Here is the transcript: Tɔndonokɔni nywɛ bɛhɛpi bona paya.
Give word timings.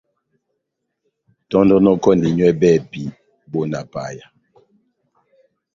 Tɔndonokɔni 1.49 2.27
nywɛ 2.35 2.49
bɛhɛpi 2.59 3.01
bona 3.51 3.79
paya. 3.91 4.25